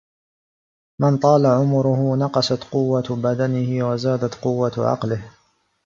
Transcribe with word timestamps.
مَنْ 1.01 1.17
طَالَ 1.17 1.45
عُمُرُهُ 1.45 2.15
نَقَصَتْ 2.15 2.63
قُوَّةُ 2.63 3.05
بَدَنِهِ 3.15 3.89
وَزَادَتْ 3.89 4.35
قُوَّةُ 4.35 4.71
عَقْلِهِ 4.77 5.31